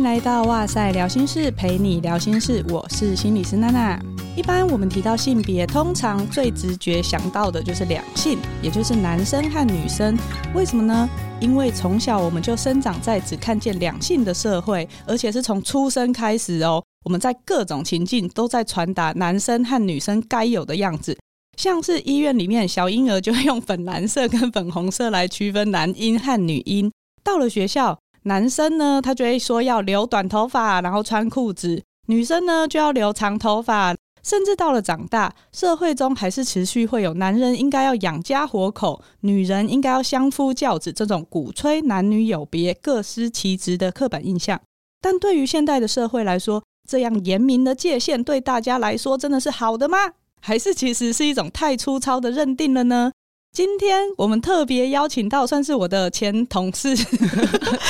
[0.00, 2.64] 迎来到哇塞聊心室，陪你聊心事。
[2.70, 4.02] 我是心理师娜娜。
[4.34, 10.16] 一般我们提到性别，通常最直觉想到的就是两性，也就是男生和女生。
[10.54, 11.06] 为什么呢？
[11.38, 16.82] 因为从小我们就生长在只看见两性的社会，而且是从出生开始哦。
[17.04, 21.14] 我们在各种情境都在传达男生和女生该有的样子，
[21.58, 26.90] 像是医院里面小婴儿就会用粉蓝色跟粉红色来区分男婴和女婴。
[27.22, 33.94] 到了学校，男生呢，他就会说要留短头发，然后穿裤子；女生呢，就要留长头发。
[34.22, 44.60] 甚至到了长大，社会中还是持续会有男人应该要养家活口，女人应该要相夫教子这种鼓吹男女有别、各司其职的刻板印象。
[45.00, 49.96] 但对于现代的社会来说，这样严明的界限对大家来说真的是好的吗？
[50.42, 53.12] 还是其实是一种太粗糙的认定了呢？
[53.52, 56.94] 今天我们特别邀请到算是我的前同事，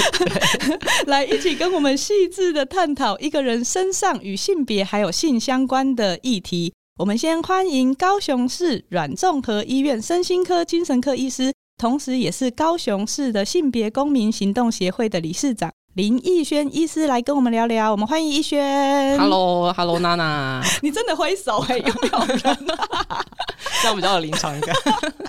[1.07, 6.73] 来一起跟我们细致的探讨一个人身上与性别还有性相关的议题。
[6.99, 15.71] 我们先欢迎高雄市阮综合医院身心科精神科医师，同时也是高雄市的性别公民行动协会的理事长。
[16.01, 19.19] 林逸轩医师来跟我们聊聊，我们欢迎逸轩。
[19.19, 23.23] Hello，Hello，娜娜， 你真的挥手哎、欸，有没有人、啊？
[23.83, 24.75] 这样比较有临场感。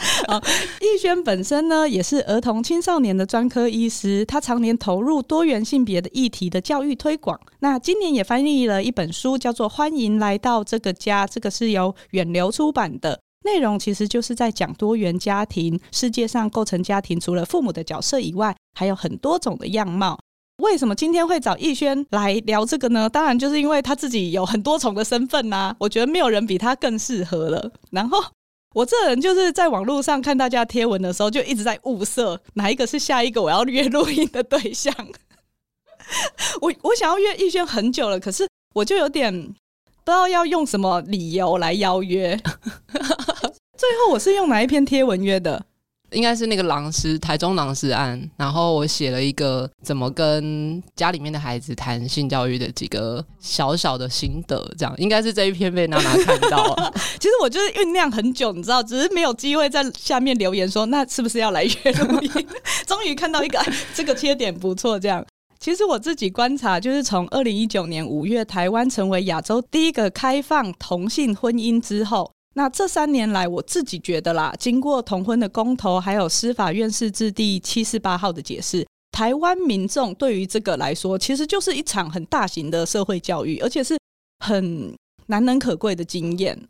[0.80, 7.38] 奕萱本身呢，也是儿童青少年的专科医师，他常年投入多元性别的议题的教育推广。
[7.60, 15.78] 那今年也翻译了一本书，叫做《欢迎来到这个家》，这个是由远流出版的，内容其实就是在讲多元家庭。
[15.92, 20.18] 世界上构成家庭，除了父母的角色以外，还有很多种的样貌。
[20.62, 23.10] 为什么今天会找逸轩来聊这个呢？
[23.10, 27.72] 当然就是因为他自己有很多重的身份呐、啊，我觉得没有人比他更适合了。
[27.90, 28.18] 然后
[28.74, 34.94] 我这人就是在网络上看大家贴文的时候，就一直在物色哪一个是下一个我要约录音的对象。
[36.62, 42.40] 我我想要约逸轩很久了，可是我就有点不知道要用什么理由来邀约。
[43.78, 45.66] 最后我是用哪一篇贴文约的？
[46.12, 56.94] 应该是那个狼师，台中狼师案，然后我写了一个怎么跟家里面的孩子谈性教育的几个小小的心得，这样应该是这一篇被娜娜看到了。
[57.20, 62.48] 其实我就是酝酿很久，你知道，只是没有机会在下面留言说，那是不是要来约录音？
[62.86, 63.60] 终于看到一个
[63.94, 65.26] 这个切点不错，这样。
[65.60, 72.32] 其实我自己观察，就是从二零一九年五月台湾成为亚洲第一个开放同性婚姻之后。
[72.54, 83.98] 那这三年来，我自己觉得啦，经过同婚的公投，还有司法院释字第七十八号的解释，台湾民众对于这个来说，其实就是一场很大型的社会教育，而且是
[84.40, 84.94] 很
[85.28, 86.68] 难能可贵的经验。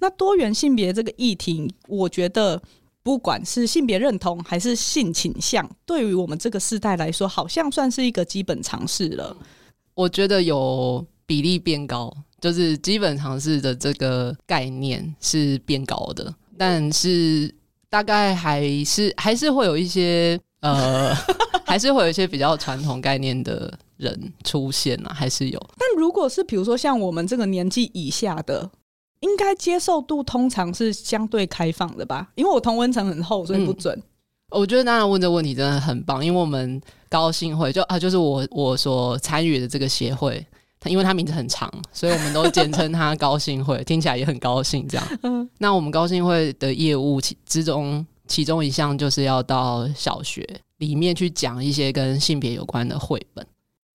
[0.00, 2.62] 那多元性别这个议题，我觉得
[3.02, 9.36] 不管是性别认同还是性倾向，对于我们这个世代来说，好像算是一个基本常识了。
[9.94, 12.12] 我觉得有比例变高。
[12.40, 17.52] 就是基本常识的这个概念是变高的，但是
[17.90, 21.12] 大概还是还是会有一些呃，
[21.66, 25.58] 还是会有一些比较传统概念的人出现啊，还是有。
[25.76, 28.70] 但如果是比如说像我们这个年纪以下的，
[29.18, 32.30] 应该接受度通常是相对开放的吧？
[32.36, 33.92] 因为我同温层很厚，所以不准。
[33.98, 40.46] 嗯，我觉得当然问这个问题真的很棒，因为我们高兴会就啊，就是我我所参与的这个协会。
[40.80, 45.18] 他因为他名字很长，所以我们都简称他高兴会，听起来也很高兴这样。
[45.58, 50.46] 那我们高兴会的业务其之中，其中一项就是要到小学
[50.78, 53.44] 里面去讲一些跟性别有关的绘本，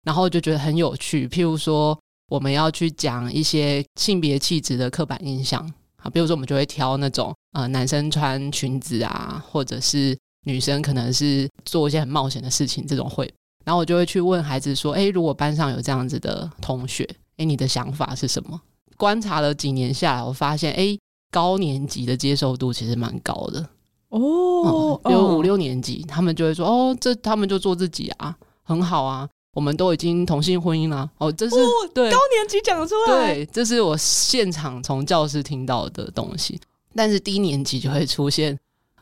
[0.03, 1.27] 然后就觉得很有趣。
[1.27, 1.97] 譬如说，
[2.29, 5.61] 我们要去讲一些性别气质的刻板印象
[5.97, 13.35] 啊，比如说我们就会挑那种呃男生穿裙子啊，或者是女生可能是做一些很冒险的事情这种绘本。
[13.63, 17.07] 然后我就会去问孩子说：“诶，如果班上有这样子的同学，
[17.38, 18.59] 诶，你的想法是什么？”
[18.97, 21.00] 观察了几年下来，我发现，诶，
[21.31, 23.68] 高年级的接受度其实蛮高的
[24.10, 25.00] 哦。
[25.06, 36.60] 有、嗯、五六年级，他们就会说：“哦，这他们就做自己啊，很好啊，我们都已经同性婚姻了。”哦，这是、哦、对高年级讲出来，对，这是我现场从教室听到的东西。
[36.95, 38.57] 但是低年级就会出现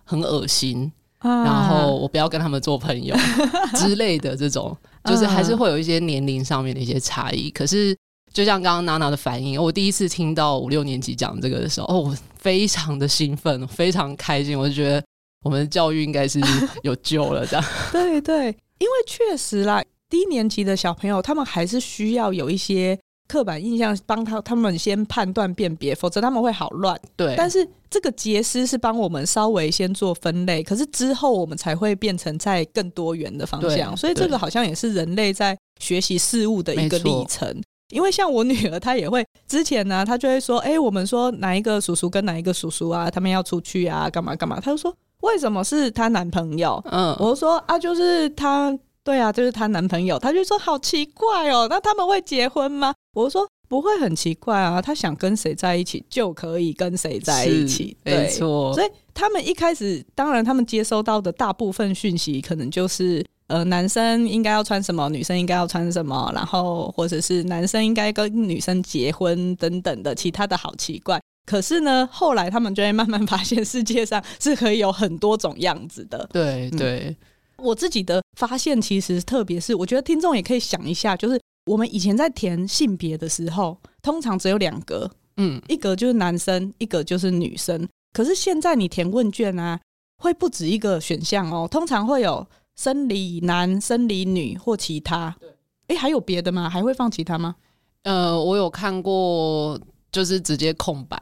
[0.06, 0.90] 很恶心。
[1.22, 3.16] 然后我不要跟他们做朋友
[3.78, 4.76] 之类的这种，
[5.06, 7.50] 就是还是会有一些年龄上面的一些差异。
[7.52, 7.96] 可是
[8.34, 14.58] 就像刚刚娜娜的反应，我第一次听到五六年级讲这个的时候，哦，我非常的兴奋，非常开心。
[14.58, 15.04] 我就觉得
[15.44, 16.40] 我们的教育应该是
[16.84, 17.66] 有救了，这样。
[17.92, 18.46] 对对，
[18.80, 22.98] 因为确实啦，低年级的小朋友他们还是需要有一些
[23.32, 27.00] 刻板印象帮他他们先判断辨别，否则他们会好乱。
[27.16, 33.96] 对，但是这个杰斯是帮我们稍微先做分类，可是之后我们才会变成在更多元的方向。
[33.96, 37.62] 所以这个好像也是人类在学习事物的一个历程。
[37.94, 44.94] 因为像我女儿，她也会之前呢，她就会说：“哎，我们说哪一个叔叔跟哪一个叔叔啊，他们要出去啊，干嘛干嘛。”她就说
[45.24, 52.94] ：“为什么是她男朋友？”嗯，我就说：“啊，就是她。”对啊，就是她男朋友，她就说好奇怪哦，那他们会结婚吗？
[53.14, 58.74] 我说不会很奇怪啊，他想跟谁在一起就可以跟谁在一起，对，没错。
[58.74, 71.22] 所以他们一开始，当然他们接收到的大部分讯息，可能就是呃，男生应该要穿什么，女生应该要穿什么，然后或者是男生应该跟女生结婚等等的，其他的好奇怪。
[71.46, 76.30] 可是呢，后来他们就会慢慢 发现，世界上是可以有很多种样子的。
[76.32, 77.00] 对对。
[77.08, 77.16] 嗯
[77.58, 81.40] 我自己的发现，其实特别是我觉得听众也可以想一下，就是
[81.72, 87.88] 我们以前在填性别的时候，通常只有两格，嗯，一格就是男生，一格就是女生。
[88.12, 89.80] 可是现在你填问卷啊，
[90.18, 92.46] 会不止一个选项哦，通常会有
[92.76, 95.34] 生理男、生理女或其他。
[95.40, 95.50] 对，
[95.88, 96.70] 哎，还有别的吗？
[96.70, 97.56] 还会放其他吗？
[98.04, 99.80] 呃，我有看过，
[100.12, 101.18] 就是直接空白。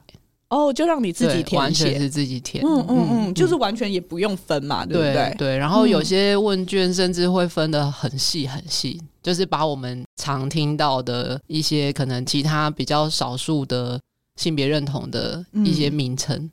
[0.49, 2.65] 哦，oh, 就让你自己填写，完全是自己填。
[2.65, 5.35] 嗯嗯嗯，就是完全也不用分嘛，对不对？
[5.37, 14.01] 对，然后有些问卷甚至会分的很细很细，嗯、就是把我们常听到的一些可能其他比较少数的
[14.37, 16.51] 性别认同的一些名称、嗯、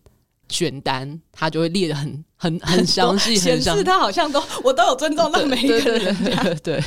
[0.51, 6.15] 选单，他就会列的很很很 详细，显示他好像都 我都有尊重到每一个人。
[6.17, 6.85] 对，对，对，对，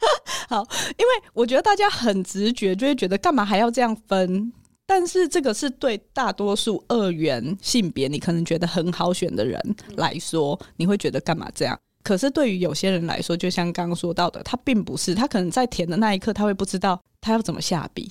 [0.48, 0.66] 好，
[0.96, 4.50] 因为我觉得大家很直觉就会觉得，干嘛还要这样分？
[4.86, 9.60] 但是这个是对大多数二元性别，你可能觉得很好选的人
[9.96, 11.78] 来说，你会觉得干嘛这样？
[12.08, 18.10] 可是对于有些人来说，就像刚刚说到的，他并不是，他可能在填的那一刻，他会不知道他要怎么下笔。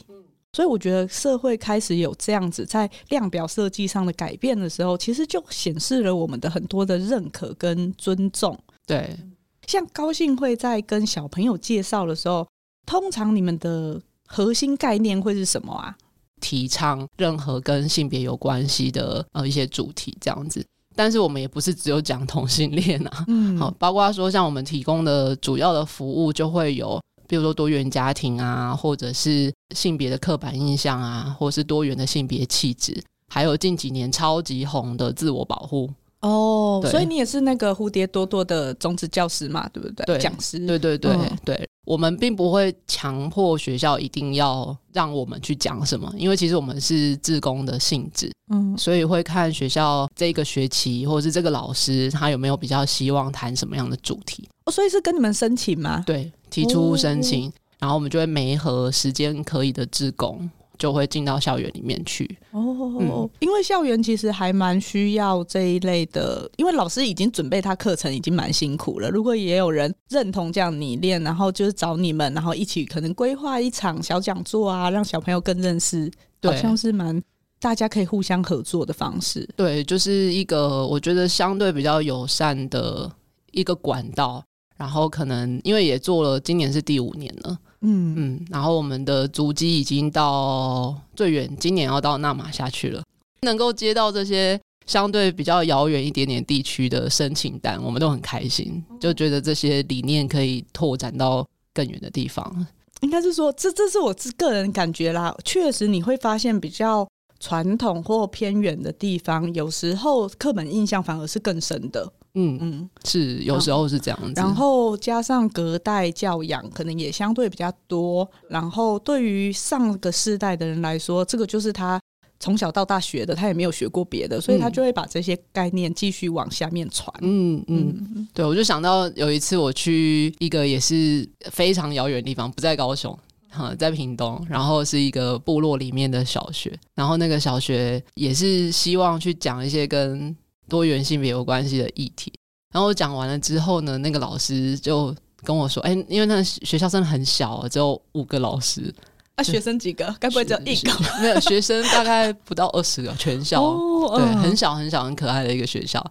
[0.54, 8.56] 所以我觉得社会开始有这样子在量表设计上的改变的时候，其实就显示了我们的很多的认可跟尊重。
[8.86, 9.18] 对，
[9.66, 12.48] 像高兴会在跟小朋友介绍的时候，
[12.86, 15.98] 通常你们的核心概念会是什么啊？
[16.40, 20.64] 提倡任何跟性别有关系的呃一些主题这样子，
[20.98, 33.00] 但是我们也不是只有讲同性恋啊，嗯，好，包括说像我们提供的主要的服务就会有，比如说多元家庭啊，或者是性别的刻板印象啊，或是多元的性别气质，
[33.32, 35.88] 还有近几年超级红的自我保护。
[36.22, 40.06] 哦，所以你也是那个蝴蝶多多的种子教师嘛，对不对？
[40.06, 41.70] 对，讲师，对对对、嗯、对。
[41.86, 54.50] 我们并不会强迫学校一定要让我们去讲什么，因为其实我们是自工的性质，嗯，所以会看学校这个学期或者是这个老师他有没有比较希望谈什么样的主题。
[54.66, 56.04] 哦，所以是跟你们申请吗？
[56.06, 60.50] 对，提出申请，哦、然后我们就会媒合时间可以的自工。
[60.78, 69.10] 就会进到校园里面去哦，嗯、因为校园其实还蛮需要这一类的，因为老师已经准备他课程已经蛮辛苦了。
[69.10, 76.12] 如果也有人认同这样理念，然后就是找你们，然后一起可能规划一场小讲座啊，让小朋友更认识，
[76.44, 77.22] 好像是蛮
[77.60, 79.48] 大家可以互相合作的方式。
[79.56, 83.12] 对，就是一个我觉得相对比较友善的
[83.52, 84.44] 一个管道。
[84.78, 87.58] 然后可能因为也做了，今年是第五年了。
[87.90, 93.02] 嗯嗯，然后我们的足迹已经到最远，今年要到那马下去了。
[93.42, 102.68] 能够接到这些相对比较遥远一点点地区的申请单，我们都很开心，就觉得这些理念可以拓展到更远的地方。
[103.02, 105.34] 应该是说，这这是我自个人感觉啦。
[105.46, 107.08] 确实，你会发现比较
[107.40, 112.12] 传统或偏远的地方，有时候课本印象反而是更深的。
[112.40, 118.30] 嗯嗯，是有时候是这样子，然后加上隔代教养，可能也相对比较多。
[118.48, 122.00] 然后对于上个世代的人来说，这个就是他
[122.40, 127.12] 从小到大学的，他也没有学过别的，所以他就会把这些概念继续往下面传。
[127.22, 133.18] 嗯嗯，嗯对，我就想到有一次我去一个也是非常遥远的地方，不在高雄，
[133.50, 140.36] 哈，在屏东，然后是一个部落里面的小学，然后那个小学也是希望去讲一些跟
[140.68, 142.34] 多元性别有关系的议题，
[142.74, 148.94] 然后我讲完了之后呢，那个老师就跟我说：“哎、欸，因为那个学校真的很小，只有五个老师，
[149.36, 150.14] 啊，学生几个？
[150.20, 150.92] 该不会只有一个？
[151.22, 156.06] 没有，学生大概不到二十个，全校、 哦、对，很小很小很可爱的一个学校。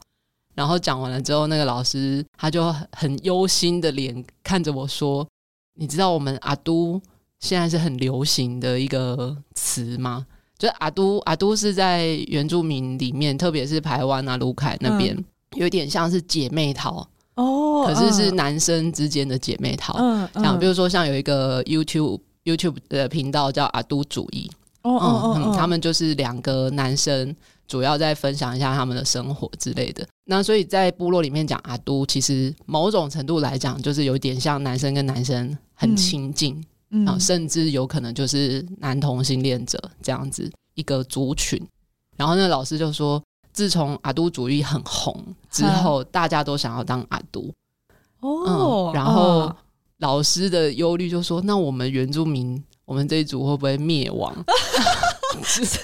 [0.54, 5.26] 然后讲完了之后，那个老师他就很忧心的脸看着我说
[5.78, 7.00] ：‘你知道我们阿都
[7.40, 10.26] 现在是很流行的一个词吗？’”
[10.58, 15.24] 就阿都阿都是在原住民里面，特别是台湾啊、卢凯那边，嗯、
[15.56, 19.94] 有点像是姐妹淘哦，可是是男生之间的姐妹淘。
[19.98, 24.50] 嗯，像比如说像有一个 YouTube YouTube 的频道叫阿都主义。
[24.82, 27.34] 哦哦哦，嗯，他们就是两个男生，
[27.66, 30.06] 主要在分享一下他们的生活之类的。
[30.26, 41.60] 那所以在部落里面讲阿都，其实某种程度来讲，就是有点像男生跟男生很亲近，嗯，啊，甚至有可能就是男同性恋者这样子一个族群。
[42.16, 47.52] 然后那个老师就说，自从阿都主义很红之后，大家都想要当阿都。
[48.20, 49.54] 哦、嗯，然后
[49.98, 54.34] 老师的忧虑就说：“那我们原住民，我们这一组会不会灭亡？”
[55.44, 55.80] 是 是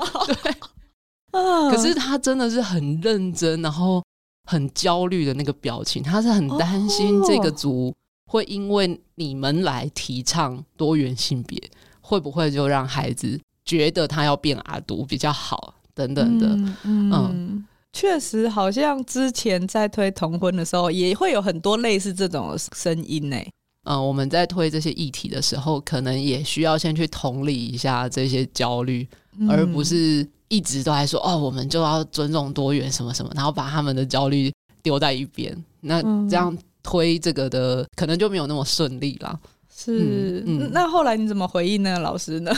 [0.00, 0.54] 啊，对，
[1.32, 1.70] 嗯。
[1.70, 4.02] 可是他真的是很认真，然后
[4.48, 7.94] 很焦虑的那个表情，他是很担心这个族
[8.34, 11.62] 会因为你们来提倡多元性别，
[12.00, 16.46] 会不会就让孩子觉得他要变阿都比较好等等的，
[16.82, 17.12] 嗯。
[17.12, 23.36] 嗯确实，好像之前在推同婚的时候，也会有很多类似这种声音呢。
[23.84, 29.06] 嗯，我们在推这些议题的时候，可能也需要先去同理一下这些焦虑，
[29.38, 35.56] 嗯，而不是一直都在说哦，我们就要尊重多元什么什么，然后把他们的焦虑丢在一边。
[35.80, 39.36] 那这样推这个的，可能就没有那么顺利啦。
[39.76, 41.98] 是，嗯，嗯，那后来你怎么回应那个？
[41.98, 42.52] 老师呢？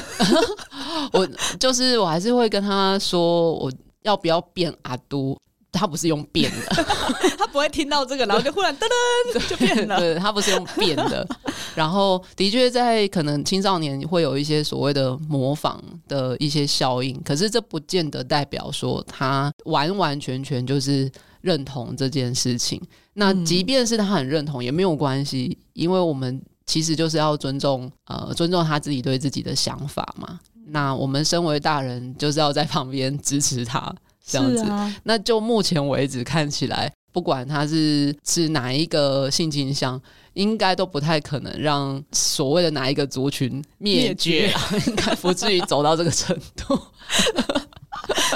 [1.15, 1.27] 我
[1.59, 3.73] 就是我还是会跟他说我。
[4.03, 5.37] 要不要变阿都？
[5.73, 6.85] 他不是用变的，
[7.37, 8.87] 他不会听到这个，然后就忽然噔
[9.35, 9.99] 噔就变了。
[10.01, 11.27] 对，他不是用变的。
[11.75, 22.81] 然后的确在可能青少年会有一些所谓的模仿的一些效应，可是这不见得代表说他完完全全就是认同这件事情。
[23.15, 30.39] 那即便是他很认同也没有关系，因为我们其实就是要尊重呃尊重他自己对自己的想法嘛。
[30.69, 33.95] 那我们身为大人，就是要在旁边支持他
[34.27, 34.63] 这样子。
[34.65, 40.01] 啊、那就目前为止看起来，不管他是是哪一个性倾向，
[40.35, 46.79] 应该都不太可能让所谓的哪一个族群灭绝，灭绝 应该不至于走到这个程度。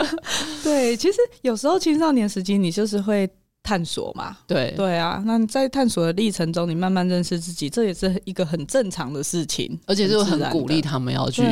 [0.65, 3.29] 对，其实有时候青少年时期，你就是会。
[3.63, 11.43] 探索嘛，对对啊，那在探索的历程中，你慢慢认识自己，这也是一个很正常的事情，而且是很鼓励他们要去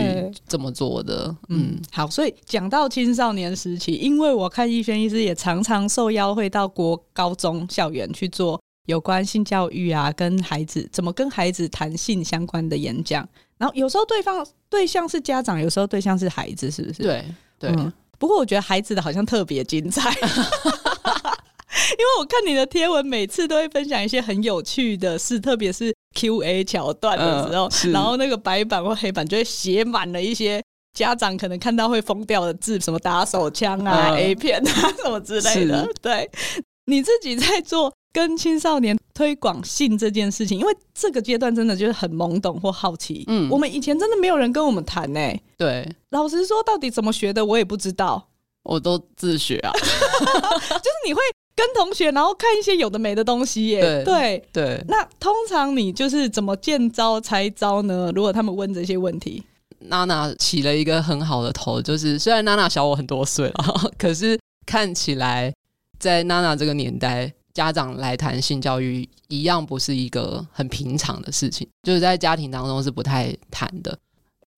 [0.48, 1.26] 这么做的。
[1.50, 13.28] 嗯，嗯，好，所以讲到青少年时期，因为我看逸轩医师也常常受邀会到国高中校园去做有关性教育啊，跟孩子怎么跟孩子谈性相关的演讲，
[13.58, 17.02] 然后有时候对方对象是家长，有时候对象是孩子，是不是？
[17.02, 17.24] 对
[17.58, 17.92] 对，嗯。
[18.18, 20.10] 不过我觉得孩子的好像特别精彩。
[21.90, 30.62] 因为我看你的贴文，每次都会分享一些很有趣的事，特别是 Q&A 桥段的时候，呃，然后那个白板或黑板就会写满了一些
[30.94, 35.88] 家长可能看到会疯掉的字，什么打手枪啊、呃、A 片啊什么之类的。
[36.02, 36.28] 对，
[36.86, 43.22] 你自己在做跟青少年推广性这件事情，因为这个阶段真的就是很懵懂或好奇。
[43.28, 45.20] 嗯，我们以前真的没有人跟我们谈呢。
[45.56, 48.28] 对，老实说，到底怎么学的，我也不知道。
[48.64, 51.20] 我都自学啊， 就是你会。
[51.54, 53.80] 跟同学，然后看一些有的没的东西耶。
[53.80, 54.84] 对对，对。
[54.86, 58.12] 那通常你就是怎么见招拆招呢？
[58.14, 59.42] 如果他们问这些问题，
[59.80, 65.52] 娜娜起了一个很好的头，就是虽然娜娜小我很多岁了， 可是看起来
[65.98, 73.98] 在娜娜这个年代，家长来谈性教育一样不是一个很平常的事情，就是在家庭当中是不太谈的。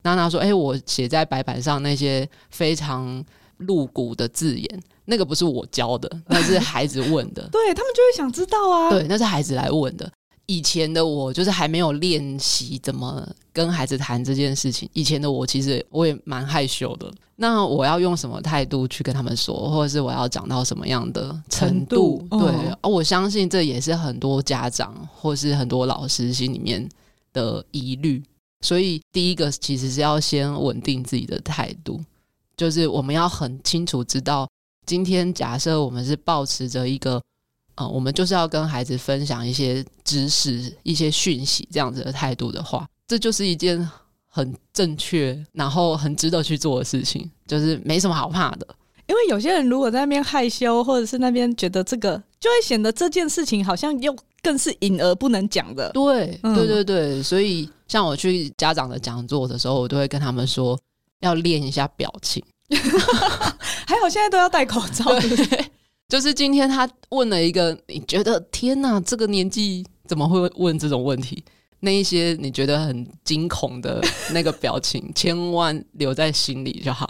[0.02, 3.24] 娜娜说：“哎，我写在白板上那些非常
[3.56, 7.40] 露骨的字眼。”那个不是我教的，那是孩子问的。
[7.50, 8.90] 对，他们就会想知道啊。
[8.90, 10.12] 对，那是孩子来问的。
[10.50, 14.88] 以前的我就是还没有练习怎么跟孩子谈这件事情。
[14.92, 17.08] 以前的我其实我也蛮害羞的。
[17.36, 22.18] 那我要用什么态度去跟他们说，或者是我要讲到什么样的程度？
[22.28, 26.88] 程度对，我相信这也是很多家长或是很多老师心里面
[27.32, 28.20] 的疑虑。
[28.62, 32.00] 所以第一个其实是要先稳定自己的态度，
[32.56, 34.48] 就是我们要很清楚知道。
[34.84, 37.22] 今天假设我们是保持着一个，
[37.80, 43.88] 呃，我们就是要跟孩子分享一些知识、一些讯息这样子的态度的话，这就是一件
[44.28, 48.66] 很正确，然后很值得去做的事情，就是没什么好怕的。
[49.06, 55.90] 因为有些人如果在那边害羞，或者是那边觉得这个，就会显得这件事情好像又更是隐而不能讲的。
[55.92, 57.22] 对，嗯、对对对。
[57.22, 60.78] 所以像我去家长的讲座的时候，我都会跟他们说，
[61.20, 62.44] 要练一下表情。
[62.70, 65.04] 还好现在都要戴口罩。
[65.18, 65.70] 对，
[66.10, 71.42] 就是今天他问了一个，你觉得天哪，这个年纪怎么会问这种问题？
[71.78, 74.02] 那一些你觉得很惊恐的
[74.32, 77.08] 那个表情，千万留在心里就好。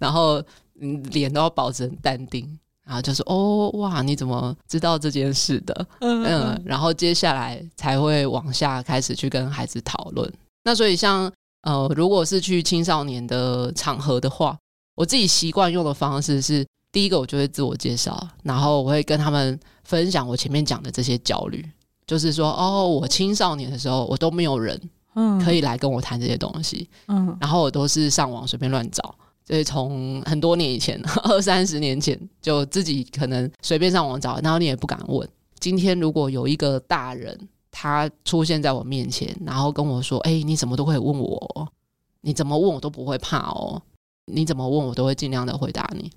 [0.00, 0.42] 然后，
[0.80, 2.58] 嗯，脸都要保持很淡定。
[2.84, 5.86] 然后就是哦，哇，你怎么知道这件事的？
[6.00, 10.28] 嗯，嗯，然后接下来才会往下开始去跟孩子讨论。
[10.64, 14.58] 那所以像呃，如果是去青少年的场合的话，
[14.96, 21.64] 我自己习惯用的方式是，第一个我就会自我介绍，然后我会跟他们分享我前面讲的这些焦虑，
[22.06, 24.80] 就是说哦，我青少年的时候我都没有人
[25.14, 29.14] 嗯可以来跟我谈这些东西，嗯，然后我都是上网随便乱找。
[29.46, 35.28] 所以从很多年以前， 二三十年前，就自己可能随便上网找，然后你也不敢问。
[35.58, 37.36] 今天如果有一个大人，
[37.72, 41.68] 他出现在我面前，然后跟我说：“哎、欸，你怎么都会问我，
[42.20, 43.82] 你怎么问我都不会怕哦，
[44.26, 46.08] 你怎么问我都会尽量的回答你。”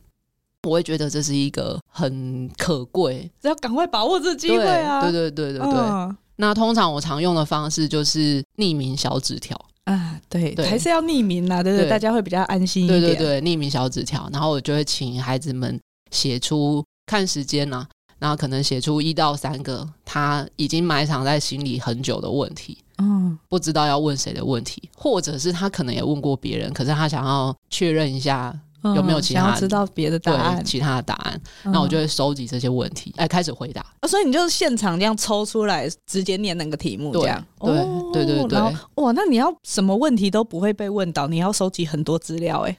[0.63, 5.01] 我会觉得这是一个很可贵，要赶快把握这机会啊！
[5.01, 9.59] 对对对对对那通常我常用的方式就是匿名小纸条。
[9.83, 11.89] 啊，对，对还是要匿名啦，对不对？
[11.89, 13.01] 大家会比较安心一点。
[13.01, 15.77] 对对对，匿名小纸条，然后我就会请孩子们
[16.11, 28.57] 写出看时间呢、啊，然后可能写出一到三个他已经埋藏在心里很久的问题，嗯，不知道要问谁的问题，或者是他可能也问过别人，可是他想要确认一下。
[28.95, 30.63] 有没有其他、嗯、想要知道别的答案？
[30.63, 33.85] 其他的答案，那、嗯、我就会收集这些问题，哎，开始回答。
[34.07, 37.43] 所以你就现场这样抽出来，直接念那个题目，这样。
[37.59, 37.73] 对
[38.11, 38.59] 对对对对。
[38.95, 42.77] 哇，那你要什么问题都不会被问到，你要收集很多资料，哎，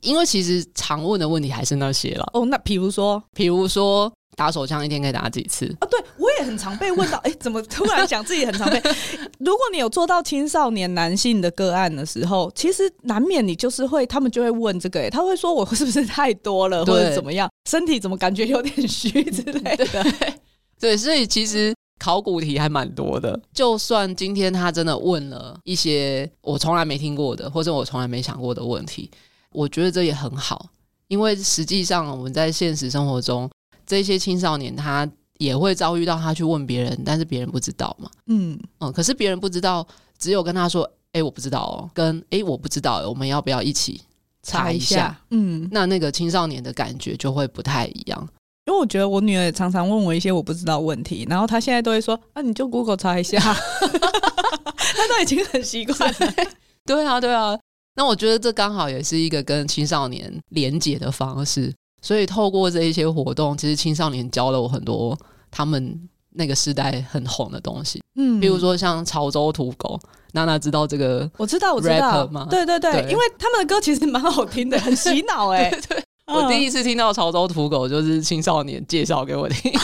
[0.00, 2.28] 因为其实常问的问题还是那些了。
[2.32, 4.12] 哦，那比如说，比如说。
[4.36, 5.66] 打手枪一天可以打几次？
[5.80, 8.80] 啊，对我也很常被问到， 哎、欸，怎么突然讲自己很常被？
[9.40, 20.34] 如果你有做到青少年男性的个案的时候，其实难免你就是会，他们就会问这个、欸，哎，他会说我是不是太多了，或者怎么样，身体怎么感觉有点虚之类的 对。
[20.78, 23.40] 对，所以其实考古题还蛮多的。
[23.52, 29.10] 就算今天他真的问了一些我从来没听过的，或者我从来没想过的问题，
[29.54, 30.68] 我觉得这也很好，
[31.08, 33.50] 因为实际上我们在现实生活中。
[33.86, 38.10] 这些青少年他也会遭遇到他去问别人，但是别人不知道嘛。
[38.26, 39.86] 嗯嗯，可是别人不知道，
[40.18, 44.02] 只有跟他说：“哎，我不知道哦。”跟“哎，我不知道，我们要不要一起
[44.42, 48.28] 查一下？”一下嗯，那那个青少年的感觉就会不太一样。
[48.66, 53.38] 因为我觉得我女儿也常常问我一些我不知道问题，然后她现在都会说：“啊，你就 Google 查一下。
[53.40, 56.34] ”她都已经很习惯了。
[56.84, 57.58] 对啊，对啊。
[57.98, 61.74] 那我觉得这刚好也是一个跟青少年连结的方式。
[62.00, 65.18] 所以透过这一些活动，其实青少年教了我很多
[65.50, 69.98] 他们那个时代很红的东西，嗯，比如说像潮州土狗，
[70.30, 71.28] 娜娜知道这个？
[71.36, 72.46] 我知道，我知道吗？
[72.48, 75.70] 对对对，对因为他们的歌其实蛮好听的，很洗脑 哎、欸。
[75.88, 79.72] 对，对，我第一次听到潮州土狗就是青少年介绍给我听。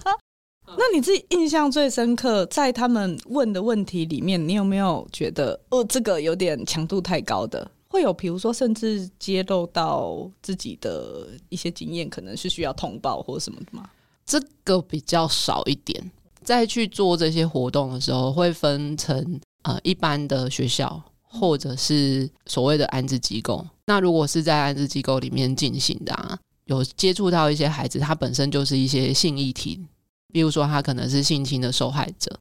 [0.76, 7.70] 那你自己印象最深刻，在他们问的问题里面，你有没有觉得哦，这个有点强度太高的？
[7.88, 13.90] 会有，比如说，甚至揭露到自己的一些经验，可能是需要通报或什么的吗？
[14.24, 16.10] 这个比较少一点。
[16.42, 23.66] 在去做这些活动的时候，会分成呃一般的学校，或者是所谓的安置机构。
[23.86, 29.84] 那如果是在安置机构里面进行的啊，有接触到一些孩子，他本身就是一些性议题，
[30.32, 32.38] 比如说他可能是性侵的受害者，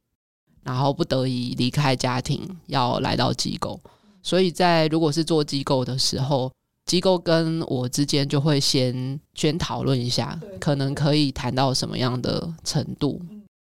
[0.63, 3.79] 然后不得已离开家庭，要来到机构。
[4.21, 6.51] 所以在如果是做机构的时候，
[6.85, 13.21] 机构跟我之间就会先先讨论一下，可能可以谈到什么样的程度。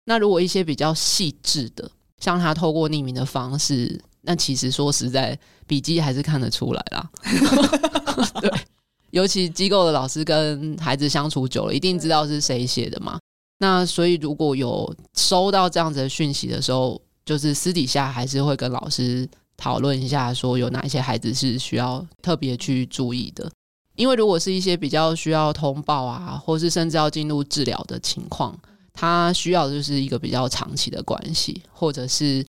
[0.05, 7.11] 那如果一些比较细致的，像他透过匿名的方式，那其实说实在，笔迹还是看得出来啦。
[8.41, 8.51] 对，
[9.11, 13.19] 尤其机构的老师跟孩子相处久了，一定知道是谁写的嘛。
[13.59, 19.27] 那所以如果有收到这样子的讯息的时候，就是私底下还是会跟老师。
[19.59, 23.51] 讨论一下，说有哪一些孩子是需要特别去注意的。
[23.95, 28.55] 因为如果是一些比较需要通报啊，或是甚至要进入治疗的情况，
[28.93, 32.45] 他需要的就是一个比较长期的关系，或者是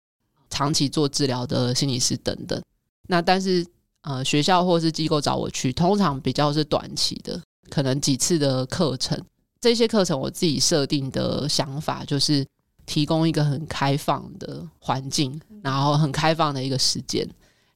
[0.48, 2.58] 长期做治疗的心理师等等。
[3.06, 3.62] 那但是
[4.00, 7.38] 呃，学校或是机构找我去，通常比较是短期的，
[7.68, 9.22] 可能几次的课程。
[9.64, 12.44] 这些课程我自己设定的想法就是。
[12.86, 17.26] 提供一个很开放的环境，然后很开放的一个时间，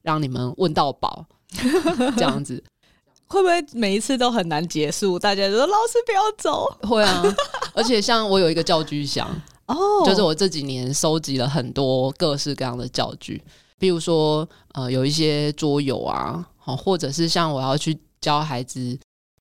[0.03, 1.25] 让你们问到饱，
[2.15, 2.63] 这样子
[3.25, 5.17] 会不会每一次都很难结束？
[5.17, 7.23] 大家就说老师不要走，会啊！
[7.73, 9.27] 而且像我有一个教具箱
[9.65, 9.75] 哦，
[10.05, 13.43] 就是我这几年收集了很多各式各样的教具，
[13.79, 18.95] 比如说呃有一些桌游啊，好，或者是像我要去教孩子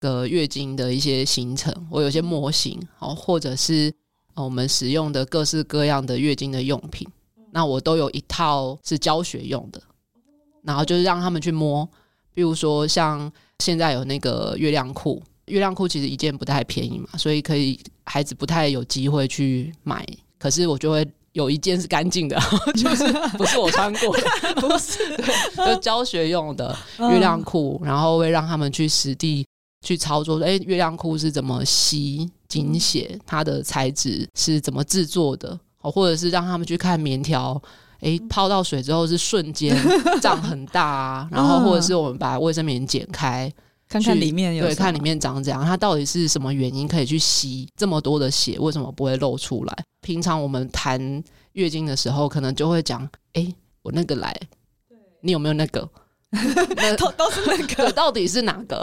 [0.05, 3.91] 的月经的一些行程，我有些模型，好，或者是。
[4.37, 7.07] 我们使用的各式各样的月经的用品，
[7.53, 9.81] 那我都有一套是教学用的，
[10.65, 11.89] 然后就是让他们去摸，
[12.35, 20.05] 比如说像现在有那个月亮裤，月亮裤其实一件不太便宜嘛，所以可以孩子不太有机会去买，
[20.37, 22.37] 可是我就会有一件是干净的，
[22.75, 23.05] 就是
[23.39, 25.17] 不是我穿过的，不是，
[25.57, 29.47] 就教学用的月亮裤，然后会让他们去实地
[29.85, 30.41] 去操作。
[30.43, 33.17] 哎，月亮裤是怎么吸经血？
[33.25, 35.57] 它的材质是怎么制作的？
[35.83, 37.63] 哦或者是让他们去看棉条，
[38.01, 39.77] 哎，泡到水之后是瞬间
[40.21, 41.29] 胀很大啊。
[41.31, 43.53] 然后或者是我们把卫生棉剪开。
[43.87, 48.59] 看看里面有，对，看里面长怎样，它到底是什么原因可以去吸这么多的血？
[48.59, 49.85] 为什么不会漏出来？
[50.01, 54.35] 平常我们谈月经的时候，可能就会讲，哎、欸，我那个来，
[55.21, 55.87] 你有没有那个？
[56.77, 58.83] 那 都都是那个， 到底是哪个？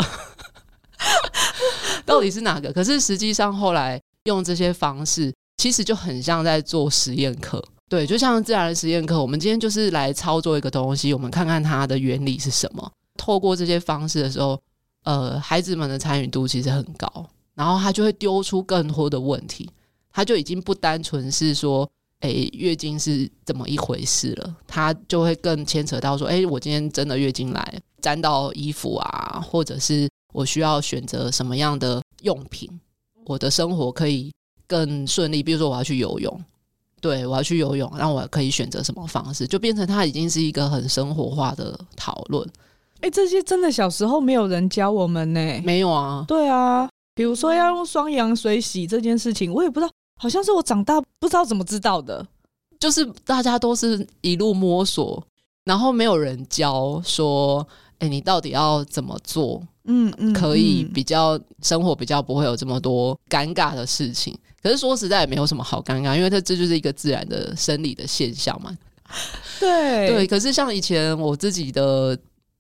[2.06, 2.72] 到底是哪个？
[2.74, 7.64] 可是实际上后来用这些方式，其实就很像在做实验课。
[7.90, 12.92] 对，就像自然实验课，我们今天就是来操作一个东西，我们看看它的原理是什么。
[13.18, 14.62] 透过这些方式的时候。
[15.04, 19.68] 呃，孩子们的参与度其实很高，然后他就会丢出更多的问题，
[20.14, 32.70] 他就已经不单纯是说，哎，月经是怎么一回事了，他就会更牵扯到说，哎，我今天真的月经来，沾到衣服啊，或者是我需要选择什么样的用品，
[33.26, 34.32] 我的生活可以
[34.68, 35.44] 更顺利。
[35.44, 36.44] 比如说我要去游泳，
[37.00, 42.48] 对，我要去游泳，那我可以选择什么方式，就变成它已经是一个很生活化的讨论。
[43.02, 45.62] 哎、欸，这些真的小时候没有人教我们呢、欸。
[45.66, 46.24] 没有啊。
[46.28, 52.26] 对啊，比如说要用双氧水洗这件事情，我也不知道，好像是我长大不知道怎么知道的。
[52.80, 55.24] 就是大家都是一路摸索，
[55.66, 59.62] 然后没有人教说，哎、欸，你到底要怎么做？
[59.86, 64.38] 嗯嗯，可以比较生活比较不会有这么多尴尬的事情。
[64.62, 68.76] 可是说实在也没有什么好尴尬，因为它这就是一个自然的生理的现象嘛。
[69.60, 72.18] 对对，可是像以前我自己的。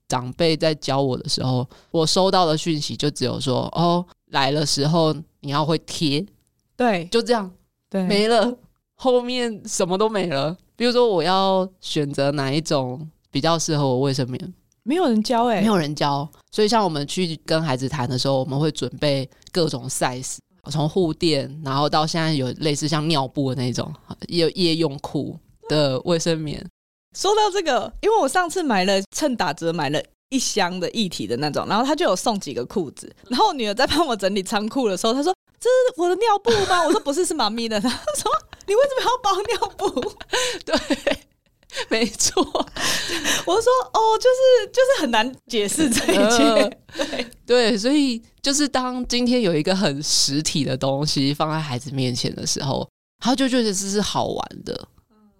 [0.07, 6.21] 长辈在教我的时候，我收到的讯息就只有说：“哦，来的时候你要会贴。”
[6.75, 7.49] 对，就这样，
[7.89, 8.53] 对，没了，
[8.95, 10.53] 后面什么都没了。
[10.75, 16.27] 比如说，我要选择哪一种比较适合我卫生棉，没有人教哎、欸，没有人教。
[16.51, 20.37] 所以，像我们去跟孩子谈的时候，我们会准备各种 size，
[20.71, 23.93] 从护垫，然后到现在有类似像尿布的那种，
[24.27, 25.37] 也有夜用裤
[25.69, 26.65] 的卫生棉。
[27.17, 33.13] 说到这个，因为我上次买了趁打折买了一箱的一体的那种，然后他就有送几个裤子。
[33.27, 38.31] 然后我女儿在帮我整理仓库的时候，她说：“这是我的尿布吗？” 我说：“不是，是妈咪的。” 她说
[38.65, 40.13] ：“你为什么要包尿布？”
[40.65, 41.19] 对，
[41.89, 42.41] 没错。
[43.51, 46.43] 我说：“哦，就是就是很难解释这一切。
[46.43, 46.69] 呃”
[47.07, 52.87] 对对，所以就是当今天有一个很实体的东西放在孩子面前的时候，
[53.19, 54.87] 他就觉得这是好玩的。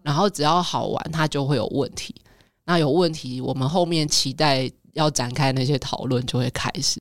[0.04, 2.15] 然后只要好玩，他就会有问题。
[2.65, 7.00] 那有问题，我们后面期待要展开那些讨论就会开始，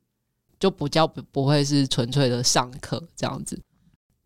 [0.58, 3.58] 就不叫不不会是纯粹的上课这样子。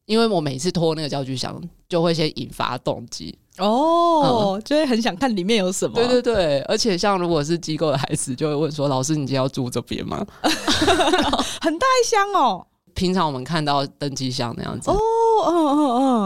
[0.07, 5.95] 因为我每次拖那个教具箱，就会先引发动机哦，嗯、就会很想看里面有什么。
[5.95, 10.25] 对对对，而且像如果是机构的孩子，就会问说：“老师，你今天要住这边吗？”
[11.61, 12.67] 很大一箱哦。
[12.95, 14.97] 平常我们看到登机箱那样子哦，
[15.47, 15.79] 嗯嗯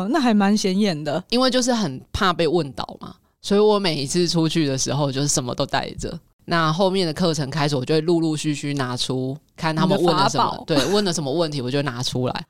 [0.05, 6.19] 嗯，那还蛮显眼的，因为就是很怕被问倒嘛，所以我每一次出去的时候就是什么都带着。
[6.45, 12.47] 那后面的课程开始，我就会陆陆续续拿出看他们问了什么，对，问了什么问题，我就拿出来。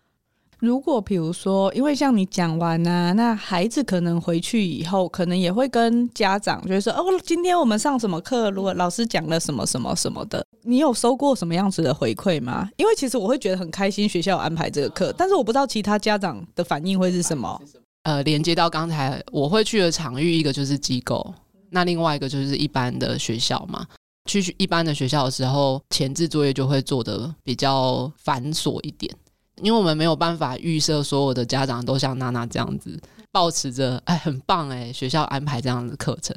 [0.61, 8.51] 如果比如说，因为像你讲完啊，那孩子可能回去以后，可能也会跟家长就是说，哦，今天我们上什么课？
[8.51, 12.69] 如果老师讲了什么什么什么的，你有收过什么样子的回馈吗？
[12.77, 17.61] 因为其实我会觉得很开心，学校安排这个课，但是我不知道其他家长的反应会是什么。
[18.03, 21.35] 呃，连接到刚才我会去的场域，一个就是机构，
[21.71, 23.87] 那另外一个就是一般的学校嘛。
[24.25, 29.15] 去一般的学校的时候，前置作业就会做的比较繁琐一点。
[29.63, 32.99] 因为我们没有办法预设所有的家长都像娜娜这样子，
[33.33, 36.37] 抱持着哎很棒哎，学校安排这样的课程，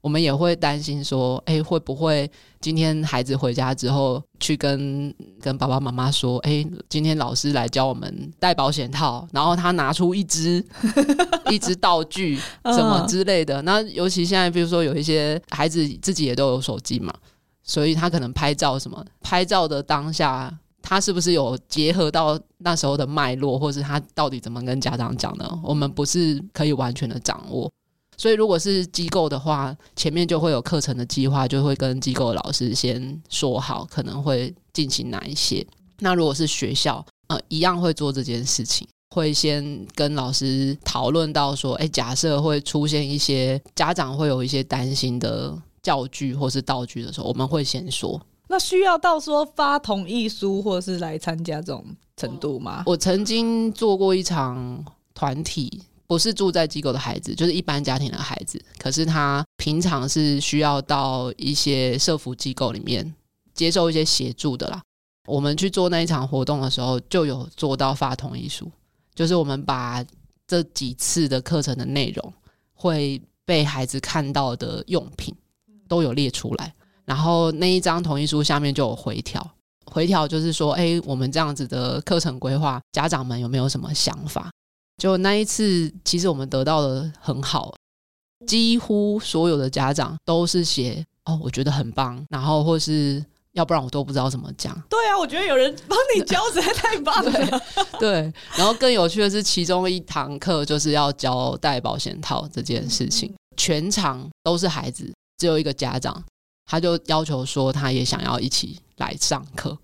[0.00, 2.30] 我们也会担心说，哎会不会
[2.60, 10.64] 今天孩子回家之后去跟跟爸爸妈妈说，哎今天老师来教我们戴保险套，然后他拿出一支
[11.50, 17.12] 一支道具什么之类的，那尤其现在比如说有一些孩子自己也都有手机嘛，
[17.62, 20.52] 所以他可能拍照什么，拍照的当下。
[20.82, 25.60] 他是不是有结合到那时候的脉络，或是他到底怎么跟家长讲呢？
[25.62, 27.70] 我们不是可以完全的掌握，
[28.16, 35.66] 所以如果是机构的话，前面就会有课程的计划，就会跟机构老师先说好，可能会进行哪一些。
[36.00, 48.20] 那如果是学校，呃，一样会做这件事情，会先跟老师讨论到说，哎，假设会出现一些家长会有一些担心的教具或是道具的时候，我们会先说。
[48.52, 51.82] 那需要到说发同意书，或是来参加这种
[52.18, 52.82] 程度吗？
[52.84, 54.84] 我曾经做过一场
[55.14, 63.14] 团体，不是住在机构的孩子，就是一般家庭的孩子，可是他平常是需要到一些社服机构里面
[63.54, 64.82] 接受一些协助的啦。
[65.26, 68.70] 我们去做那一场活动的时候，就有做到发同意书，
[69.14, 70.04] 就是我们把
[70.46, 72.34] 这几次的课程的内容
[72.74, 75.34] 会被孩子看到的用品
[75.88, 76.74] 都有列出来，
[77.12, 79.46] 然后那一张同意书下面就有回调，
[79.84, 84.50] 回调就是说，哎，我们这样子的课程规划，家长们有没有什么想法？
[84.96, 87.74] 就那一次，其实我们得到的很好，
[88.46, 93.22] 几乎所有的家长都是写哦，我觉得很棒，然后或是
[93.52, 94.72] 要不然我都不知道怎么讲。
[94.88, 97.30] 对啊，我觉得有人帮你教实在太棒了。
[97.30, 97.60] 对，
[98.00, 106.24] 对，然后更有趣的是，其中一堂课就是要教戴保险套这件事情，全场都是孩子，只有一个家长，
[106.72, 109.76] 他就要求说他也想要一起来上课。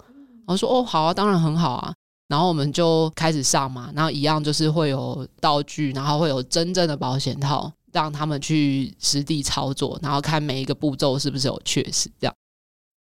[0.46, 1.92] 我说哦，好啊，当然很好啊。
[2.28, 12.34] 然后我们就开始上嘛，然后一样就是会有道具，然后会有真正的保险套，让他们去实地操作，然后看每一个步骤是不是有确实这样。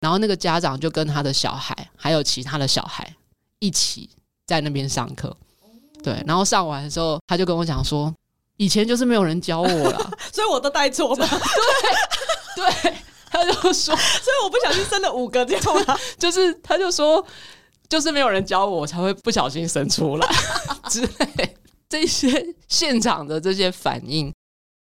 [0.02, 3.16] 然后那个家长就跟他的小孩还有其他的小孩
[3.60, 4.10] 一起
[4.46, 5.34] 在那边上课，
[6.04, 6.22] 对。
[6.28, 8.14] 然后上完的时候，他就跟我讲说，
[8.58, 11.26] 以前就是没有人教我啦， 所以我都带错了。
[12.58, 12.94] 对对，
[13.32, 15.64] 他就说， 所以我不小心生了五个这样，
[16.18, 17.26] 就是他就说。
[17.90, 20.28] 就是没有人教我，我才会不小心生出来
[20.92, 21.56] 之类。
[21.88, 22.30] 这些
[22.68, 24.30] 现场的这些反应，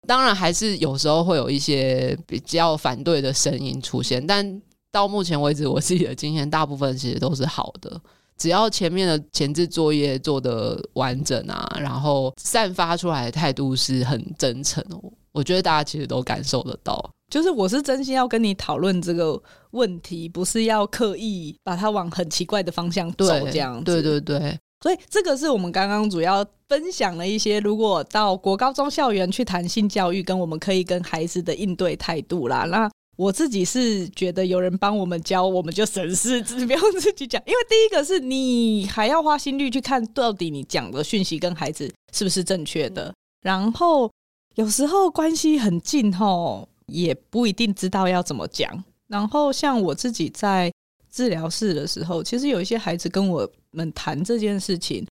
[0.08, 4.26] 当然还是有时候会有一些比较反对的声音出现。
[4.26, 8.00] 但到目前为止，我自己的经验，大部分其实都是好的。
[8.36, 14.96] 只要前面的前置作业做的完整啊，然后散发出来的态度是很真诚的，
[15.30, 17.08] 我觉得大家其实都感受得到。
[17.28, 19.40] 就是我是真心要跟你讨论这个
[19.72, 23.84] 问题，不是要刻意把它往很奇怪的方向走这样子。
[23.84, 32.64] 对对对对，所以这个是我们刚刚主要分享了一些，如果到国高中校园去谈性教育，跟我们可以跟孩子的应对态度啦。
[32.64, 37.42] 那我自己是觉得有人帮我们教，我们就省事，不用自己讲。
[37.44, 43.12] 因为第一个是你还要花心力去看到底你讲的讯息跟孩子是不是正确的，
[43.42, 44.08] 然后
[44.54, 46.68] 有时候关系很近吼。
[46.86, 48.84] 也不一定知道要怎么讲。
[49.06, 50.72] 然后像我自己在
[51.10, 55.06] 治疗室的时候，其实有一些孩子跟我们谈这件事情，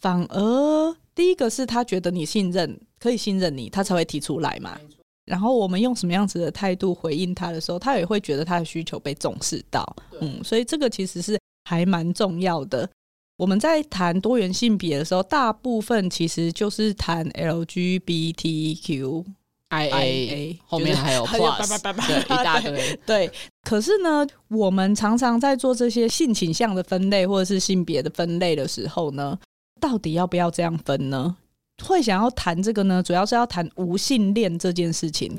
[0.00, 4.78] 反而第一个是他觉得你信任，可以信任你，他才会提出来嘛。
[5.24, 9.96] 然后我们用什么样子的态度回应他的时候，他也会觉得他的需求被重视到。
[10.20, 12.88] 嗯，所以这个其实是还蛮重要的。
[13.36, 19.24] 我们在谈多元性别的时候，大部分其实就是谈 LGBTQ。
[19.68, 22.98] I A 后面 还有 Plus，对，一大堆。
[23.06, 23.30] 对，
[23.62, 29.38] 可是呢，我们常常在做这些性倾向的分类或者是性别的分类的时候呢，
[29.80, 31.36] 到底要不要这样分呢？
[31.84, 35.38] 会想要谈这个呢，主要是要谈无性恋这件事情。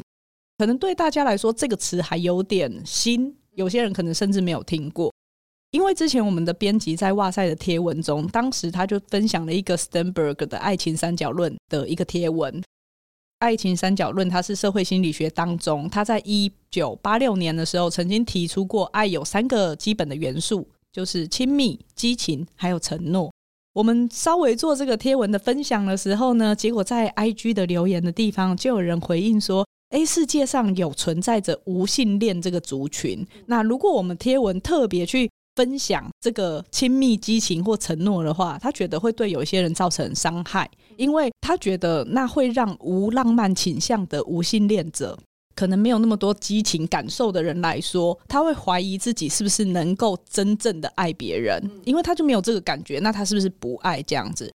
[0.58, 5.12] 可能对大家来说，这个词还有点新，有些人可能甚至没有听过。
[5.72, 12.62] 因为之前我们的编辑在哇塞的贴文中，当时他就分享了一个 Sternberg 的爱情三角论的一个贴文。
[13.39, 23.32] 爱情三角论，它是社会心理学当中，他在一九八六年的时候曾经提出过，爱有三个基本的元素，就是亲密、激情，还有承诺。
[23.73, 33.25] 我们稍微做这个贴文的分享的时候呢，结果在 IG 的留言的地方，就有人回应说：“诶，世界上有存在着无性恋这个族群。
[33.45, 45.18] 那如果我们贴文特别去分享这个亲密、激情或承诺的话，他觉得会对有一些人造成伤害。”因为他觉得那会让无浪漫倾向的无性恋者，
[45.56, 54.52] 可能没有那么多激情感受的人来说，他会怀疑自己是不是能够真正的爱别人，因为他就没有这个感觉，那他是不是不爱这样子？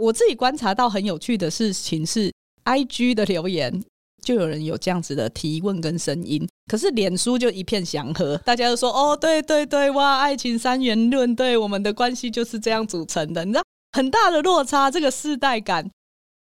[0.00, 2.32] 我自己观察到很有趣的事情是
[2.64, 3.82] ，IG 的留言
[4.24, 13.62] 就有人有这样子的提问跟声音，可是脸书就一片祥和，大家都说哦，对对对，哇，爱情三元论，对，我们的关系就是这样组成的，你知道？
[13.92, 15.88] 很大的落差，这个世代感。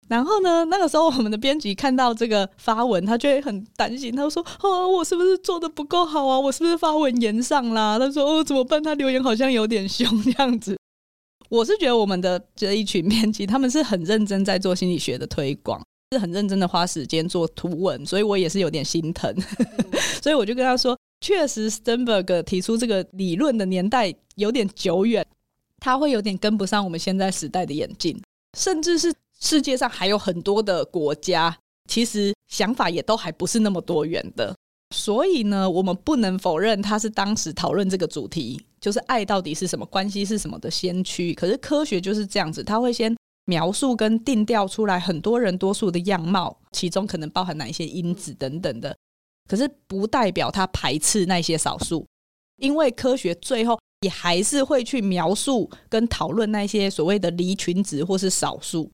[0.08, 6.38] 然后呢，那个时候我们的编辑看到这个发文，他就会很担心，他说：“哦，我是不是做的不够好啊？
[6.38, 8.80] 我是不是发文言上啦？”他说：“哦，怎么办？
[8.82, 10.76] 他留言好像有点凶这样子。”
[11.50, 15.80] 我是觉得我们的这一群编辑，他们是很认真在做心理学的推广，
[16.12, 19.34] 是很认真的花时间做图文，所以我也是有点心疼。
[20.22, 25.26] 所以我就跟他说：“确实，Stenberg 提出这个理论的年代有点久远。”
[25.78, 28.20] 他会有点跟不上我们现在时代的演进，
[28.56, 31.56] 甚至是世界上还有很多的国家，
[31.88, 34.54] 其实想法也都还不是那么多元的。
[34.94, 41.34] 所以呢，我们不能否认他是当时讨论这个主题，就是爱到底是什么，关系是什么的先驱。
[41.34, 43.14] 可是科学就是这样子，他会先
[43.46, 48.94] 描述跟定调出来很多人多数的样貌，其中可能包含哪一些因子等等的。
[49.48, 52.04] 可是不代表他排斥那些少数，
[52.56, 58.90] 因为科学最后也还是会去描述跟讨论那些所谓的离群值或是少数，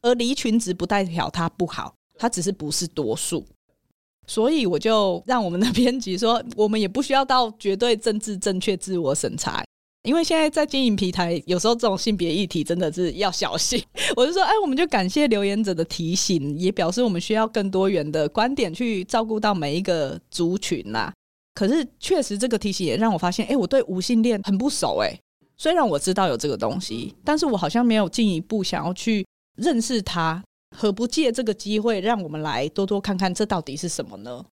[0.00, 3.44] 而离群值不代表它不好，它只是不是多数。
[4.28, 9.64] 所以我就让我们的编辑说，我们也不需要到绝对政治正确、自我审查。
[10.06, 13.82] 因为现在在经营平台，有时候这种性别议题真的是要小心。
[14.14, 21.12] 我就说，哎，我们就感谢留言者的提醒，也表示我们需要更多元的观点去照顾到每一个族群啦。
[21.54, 24.98] 可是，确实这个提醒也让我发现，哎，我对无性恋很不熟。
[24.98, 25.12] 哎，
[25.58, 30.40] 虽然我知道有这个东西，但是我好像没有进一步想要去认识它。
[30.76, 34.44] 何不借这个机会，让我们来多多看看这到底是什么呢？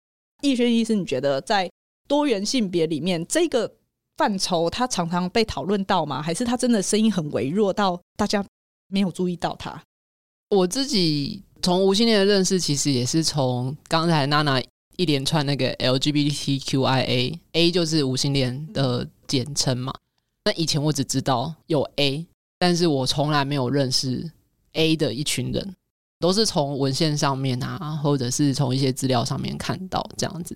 [0.42, 1.70] 易轩医师，你觉得在
[2.08, 3.72] 多元性别里面这个？
[4.18, 6.22] 范畴，他常常被讨论到吗？
[6.22, 8.46] 还是他真的声音很微弱到大家
[8.88, 9.82] 没有注意到他？
[10.50, 14.62] 我自己从无性恋的认识，其实也是从刚才娜娜
[14.98, 19.92] 一连串那个 LGBTQIA，A 就是无性恋的简称嘛。
[20.46, 22.28] 那以前我只知道有 A，
[22.60, 24.32] 但是我从来没有认识
[24.74, 25.76] A 的一群人，
[26.20, 30.56] 都是从文献上面啊，或者是从一些资料上面看到这样子。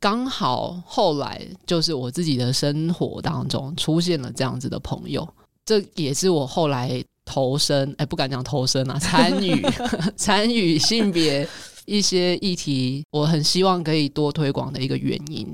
[0.00, 5.28] 刚好后来就是我自己的生活当中出现了这样子的朋友，
[5.64, 9.60] 这也是我后来投身，哎，不敢讲投身啊，参与
[10.16, 11.48] 参与性别
[11.84, 15.46] 一些议题，我很希望可以多推广的一个原因。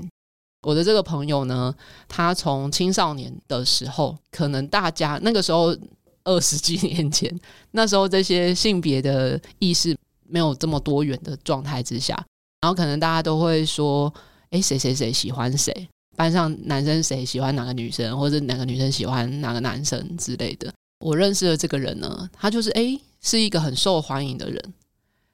[0.61, 1.73] 我的这个朋友呢，
[2.07, 5.75] 他从青少年的时候，可能大家那个时候
[6.23, 7.35] 二十几年前，
[7.71, 12.13] 那时候这些性别的意识没有这么多元的状态之下，
[12.61, 14.13] 然后可能大家都会说。
[14.51, 15.87] 哎，谁谁谁喜欢谁？
[16.15, 20.73] 班上男生谁喜欢哪个女生，或者哪个女生喜欢哪个男生之类的。
[20.99, 24.73] 我认识的这个人呢，他就是哎，是一个很受欢迎的人，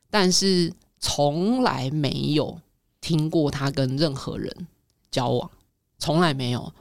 [0.09, 2.59] 但是从来没有
[2.99, 4.67] 听过他跟任何人
[5.11, 5.51] 交往，
[5.99, 6.73] 从来没有。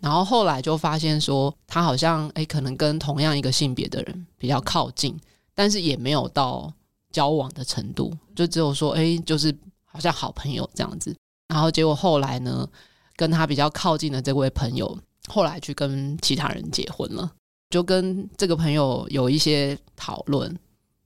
[0.00, 5.18] 然后后来就发现说，他好像哎，可能跟同样一个性别的人比较靠近，
[5.52, 6.72] 但是也没有到
[7.10, 9.52] 交往的程度，就只有说哎，就是
[9.84, 11.12] 好像好朋友这样子。
[11.48, 12.68] 然后结果后来呢，
[13.16, 17.32] 跟他比较靠近的这位朋友，后来去跟其他人结婚了，
[17.70, 20.54] 就跟这个朋友有一些讨论，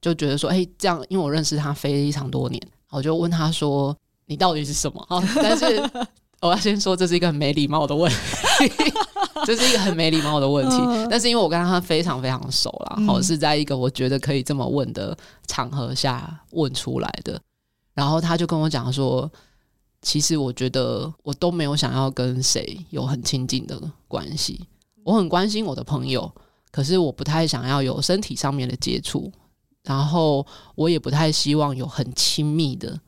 [0.01, 5.01] 就觉得说，哎，这样，因为我认识他非常多年，我就问他说，你到底是什么？
[5.09, 5.81] 啊， 但是
[6.41, 8.73] 我要先说，这是一个很没礼貌的问题，
[9.47, 10.77] 这是一个很没礼貌的问题。
[11.09, 17.41] 但是因为我跟他非常非常熟了，好，是在一个我觉得可以这么问的场合下问出来的，
[17.95, 19.31] 然后他就跟我讲说。
[20.03, 24.67] 其实我觉得我都没有想要跟谁有很亲近的关系。
[25.05, 26.31] 我很关心我的朋友，
[26.71, 29.33] 可是我不太想要有身体上面的接触，
[29.85, 33.01] 然后我也不太希望有很亲密的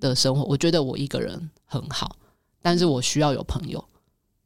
[0.00, 0.44] 的生活。
[0.44, 2.16] 我觉得我一个人很好，
[2.62, 3.84] 但是我需要有朋友。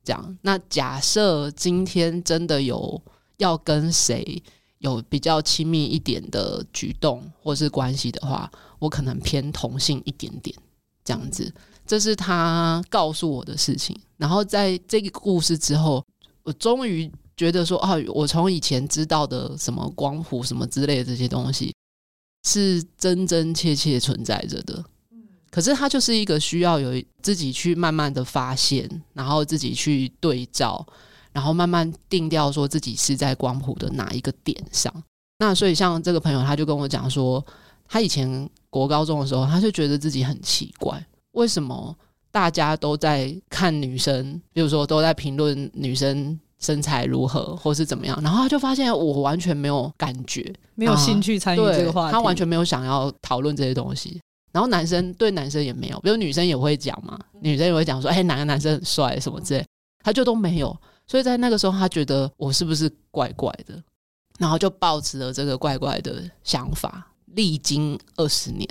[0.02, 3.00] 这样，那假设今天真的有
[3.36, 4.42] 要跟谁
[4.78, 10.56] 有比较亲密一点的举动或是关系的话，我可能偏同性一点点，
[11.04, 11.52] 这样子。
[11.90, 16.00] 这是他告诉我的事情，然后在这个故事之后，
[16.44, 21.74] 我终于觉得说，啊，我从以前知道的什么光谱什么之类的这些东西，
[22.46, 24.84] 是真真切切存在着的。
[25.50, 30.86] 可是它就是一个需要有自己去慢慢的发现，然后自己去对照，
[31.32, 34.94] 然后慢慢定调说自己是在光谱的哪一个点上。
[35.40, 37.44] 那所以像这个朋友，他就跟我讲说，
[37.88, 41.04] 他以前国高中的时候，他就觉得自己很奇怪。
[41.32, 41.96] 为什么
[42.30, 48.20] 大家都在看女生，比如说都在评论女生身材如何，或是怎么样？
[48.22, 54.20] 然后他就发现我完全没有感觉，没有兴趣参与这个话题，他完全没有想要讨论这些东西。
[54.52, 59.64] 然后男生对男生也没有，比如女生也会讲嘛，女生也会讲说，哎，哪个男生很帅什么之类，
[60.02, 60.76] 他就都没有。
[61.06, 63.80] 所以在那个时候，他觉得我是不是怪怪的？
[64.38, 68.68] 然后就抱持了这个怪怪的想法，历经二十年。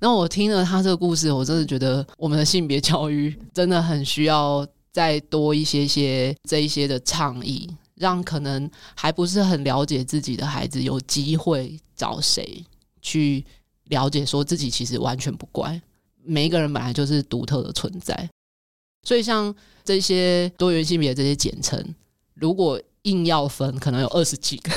[0.00, 12.64] 那我听了他这个故事，我真的觉得我们的性别教育真的很需要再多一些些这一些的倡议，让可能还不是很了解自己的孩子有机会找谁
[13.02, 13.44] 去
[13.84, 15.80] 了解，说自己其实完全不怪，
[16.24, 18.28] 每一个人本来就是独特的存在。
[19.02, 19.54] 所以像
[19.84, 21.94] 这些多元性别这些简称，
[22.40, 24.70] 如果硬要分，可能有二十几个，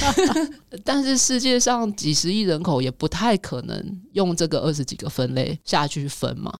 [0.70, 6.54] 但但是世界上几十亿人口也不太可能用这个二十几个分类下去分嘛。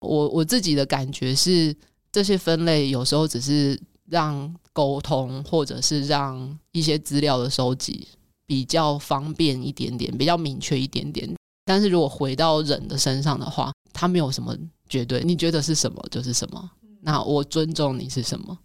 [0.00, 1.74] 我我自己的感觉是，
[2.12, 8.06] 这些分类有时候只是让沟通，或者是让一些资料的收集
[8.46, 11.28] 比较方便一点点，比较明确一点点。
[11.64, 14.56] 但是如果回到人的身上的话，他没有什么
[14.88, 16.70] 绝对，你觉得是什么就是什么。
[17.02, 18.58] 那我尊重你是什么，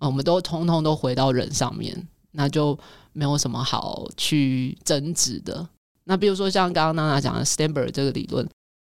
[0.00, 2.78] 我们都通通都回到人上面，那就
[3.12, 5.68] 没有什么好去争执的。
[6.04, 8.48] 那比如说像刚刚娜娜讲的 Stanberg 这个理论。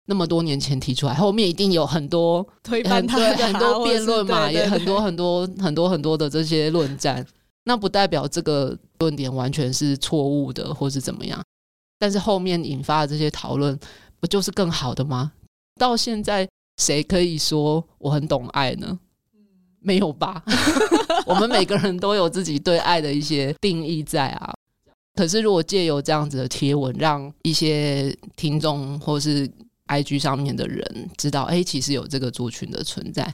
[0.07, 7.27] 那么多年前提出来，后面一定有很多推翻他，很多辩论嘛，也很多很多很多很多的这些论战。
[7.63, 11.43] 那不代表这个论点完全是错误的，或是怎么样。
[11.99, 13.81] 但是后面引发的这些讨论，
[14.21, 15.33] 不就是更好的吗？
[15.81, 16.47] 到现在，
[16.77, 18.99] 谁可以说我很懂爱呢？
[19.85, 20.43] 没有吧？
[21.27, 24.53] 我们每个人都有自己对爱的一些定义在啊。
[25.15, 29.49] 可是如果借由这样子的贴文，让一些听众或是
[29.87, 33.33] IG 上面的人知道，哎，其实有这个族群的存在，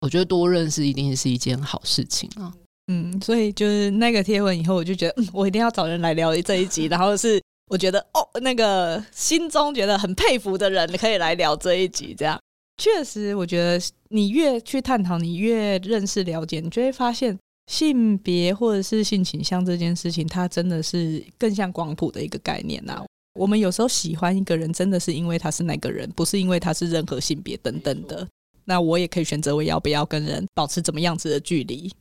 [0.00, 2.52] 我觉得多认识一定是一件好事情啊。
[2.88, 6.86] 嗯，所以就是那个贴文以后，我就觉得，嗯，我一定要找人来聊这一集。
[6.90, 12.12] 然后是我觉得，哦，那个心中觉得很佩服的人可以来聊这一集。
[12.18, 12.36] 这样
[12.80, 13.78] 确实，我觉得
[14.08, 17.38] 你越去探讨，你越认识了解，你就会发现
[17.70, 23.04] 性别或者是性倾向这件事情，它真的是更像光谱的一个概念呐。
[23.38, 28.26] 我们有时候喜欢一个人，真的是因为他是那个人，不是因为他是任何性别等等的。
[28.64, 31.92] 那我也可以选择我要不要跟人保持怎么样子的距离，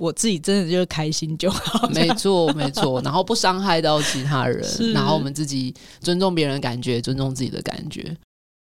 [0.00, 1.88] 我自己真的就是开心就好。
[1.90, 8.16] 没错，没错，然后不伤害到其他人， 然后我们自己尊重别人的感觉，尊重自己的感觉。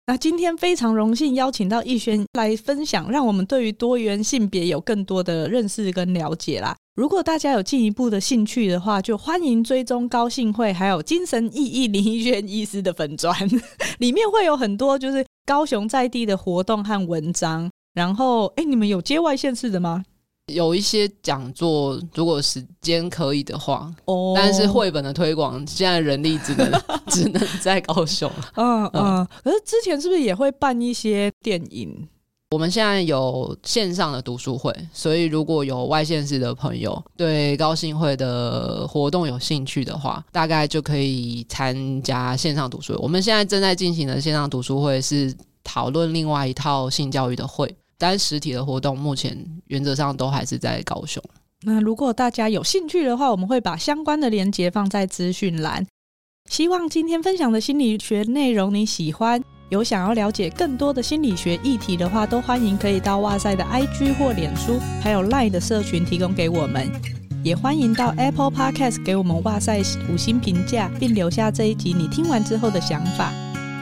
[0.09, 6.75] 那今天非常荣幸邀请到逸轩来分享，让我们对于多元性别有更多的认识跟了解啦。
[6.97, 13.37] 如果大家有进一步的兴趣的话，就欢迎追踪高信慧，还有精神意义林逸轩医师的粉专，
[14.01, 17.71] 里面会有很多就是高雄在地的活动和文章。
[17.93, 20.03] 然后，哎，你们有接外县市的吗？
[20.49, 26.71] 有一些讲座，如果时间可以的话，哦，但是绘本的推广现在人力只能
[27.09, 28.31] 只能在高雄。
[28.55, 32.09] 嗯嗯，嗯，可是之前是不是也会办一些电影？
[32.51, 42.99] 我们现在有线上的读书会，所以如果有外县市的朋友对高兴会的活动有兴趣的话，大概就可以参加线上读书会。
[43.03, 45.31] 我们现在正在进行的线上读书会是
[45.63, 49.37] 讨论另外一套性教育的会，但实体的活动目前
[49.67, 51.23] 原则上都还是在高雄。
[51.63, 55.85] 那如果大家有兴趣的话，我们会把相关的连接放在资讯栏。
[56.49, 59.43] 希望今天分享的心理学内容你喜欢。
[59.71, 66.91] 有想要了解更多的心理学议题的话，都欢迎可以到哇塞的 IG 或脸书，还有 Line 的社群提供给我们。
[67.45, 73.31] 也欢迎到 Apple Podcast 给我们哇塞五星评价，并留下这一集你听完之后的想法。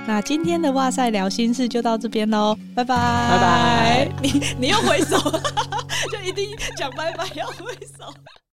[0.06, 4.08] 那今天的哇塞聊心事就到这边喽，拜拜拜拜。
[4.22, 5.18] 你你又挥手，
[6.12, 8.14] 就一定讲拜拜要挥手。